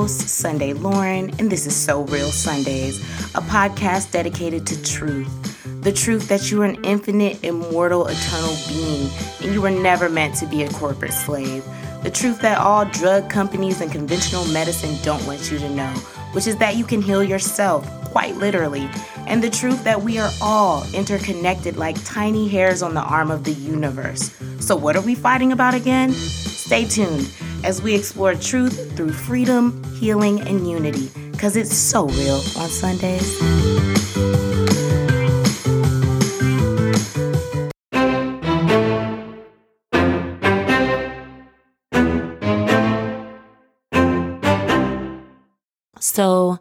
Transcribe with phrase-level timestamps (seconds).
[0.00, 3.00] host, Sunday Lauren, and this is So Real Sundays,
[3.34, 5.32] a podcast dedicated to truth.
[5.82, 9.08] The truth that you are an infinite, immortal, eternal being,
[9.42, 11.64] and you were never meant to be a corporate slave.
[12.02, 15.94] The truth that all drug companies and conventional medicine don't want you to know,
[16.32, 18.90] which is that you can heal yourself, quite literally.
[19.26, 23.44] And the truth that we are all interconnected like tiny hairs on the arm of
[23.44, 24.30] the universe.
[24.60, 26.12] So, what are we fighting about again?
[26.12, 27.30] Stay tuned
[27.66, 33.36] as we explore truth through freedom, healing, and unity, because it's so real on Sundays.
[45.98, 46.60] So,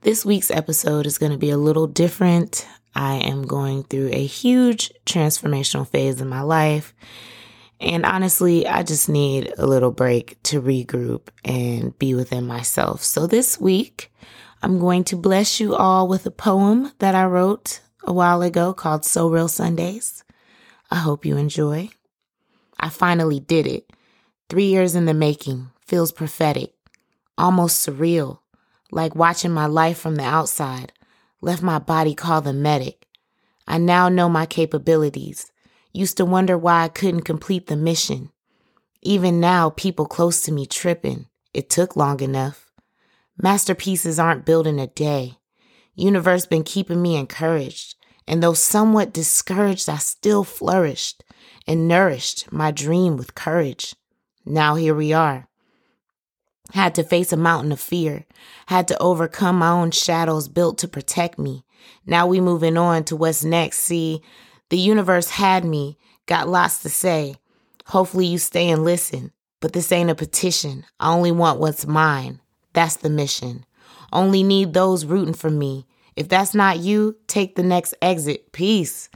[0.00, 2.66] this week's episode is going to be a little different.
[2.94, 6.94] I am going through a huge transformational phase in my life.
[7.80, 13.02] And honestly, I just need a little break to regroup and be within myself.
[13.02, 14.12] So this week,
[14.62, 18.72] I'm going to bless you all with a poem that I wrote a while ago
[18.72, 20.24] called So Real Sundays.
[20.90, 21.90] I hope you enjoy.
[22.80, 23.90] I finally did it.
[24.48, 25.70] Three years in the making.
[25.80, 26.72] Feels prophetic.
[27.36, 28.38] Almost surreal.
[28.90, 30.92] Like watching my life from the outside.
[31.40, 33.06] Left my body call the medic.
[33.66, 35.50] I now know my capabilities.
[35.96, 38.30] Used to wonder why I couldn't complete the mission.
[39.00, 41.24] Even now, people close to me tripping.
[41.54, 42.70] It took long enough.
[43.38, 45.38] Masterpieces aren't built in a day.
[45.94, 47.94] Universe been keeping me encouraged.
[48.28, 51.24] And though somewhat discouraged, I still flourished
[51.66, 53.96] and nourished my dream with courage.
[54.44, 55.48] Now here we are.
[56.74, 58.26] Had to face a mountain of fear.
[58.66, 61.64] Had to overcome my own shadows built to protect me.
[62.04, 63.78] Now we moving on to what's next.
[63.78, 64.20] See,
[64.68, 67.36] the universe had me, got lots to say.
[67.86, 69.32] Hopefully you stay and listen.
[69.60, 70.84] But this ain't a petition.
[71.00, 72.40] I only want what's mine.
[72.72, 73.64] That's the mission.
[74.12, 75.86] Only need those rooting for me.
[76.14, 78.52] If that's not you, take the next exit.
[78.52, 79.08] Peace.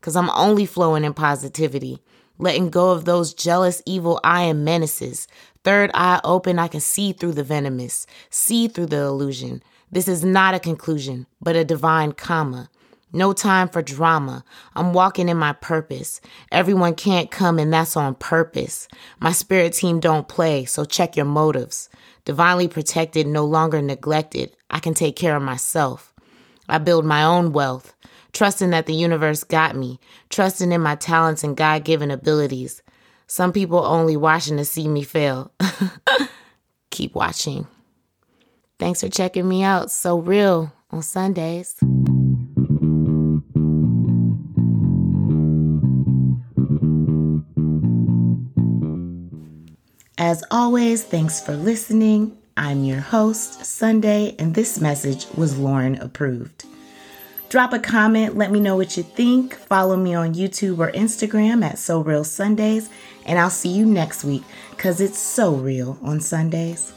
[0.00, 2.00] Cause I'm only flowing in positivity.
[2.38, 5.28] Letting go of those jealous, evil eye and menaces.
[5.62, 9.62] Third eye open, I can see through the venomous, see through the illusion.
[9.90, 12.68] This is not a conclusion, but a divine comma.
[13.14, 14.44] No time for drama.
[14.74, 16.20] I'm walking in my purpose.
[16.50, 18.88] Everyone can't come and that's on purpose.
[19.20, 21.88] My spirit team don't play, so check your motives.
[22.24, 24.56] Divinely protected, no longer neglected.
[24.68, 26.12] I can take care of myself.
[26.68, 27.94] I build my own wealth,
[28.32, 32.82] trusting that the universe got me, trusting in my talents and God given abilities.
[33.28, 35.52] Some people only watching to see me fail.
[36.90, 37.68] Keep watching.
[38.80, 39.92] Thanks for checking me out.
[39.92, 41.76] So real on Sundays.
[50.18, 52.36] As always, thanks for listening.
[52.56, 56.64] I'm your host, Sunday, and this message was Lauren approved.
[57.48, 59.54] Drop a comment, let me know what you think.
[59.54, 62.90] Follow me on YouTube or Instagram at So Real Sundays,
[63.26, 66.92] and I'll see you next week because it's so real on Sundays.